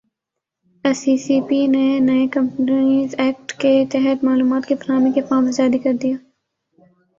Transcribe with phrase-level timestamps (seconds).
[0.85, 5.57] S E C P نے نئے companies act کے تحت معلومات کی فراہمی کے فارمز
[5.57, 6.13] جاری کردیئے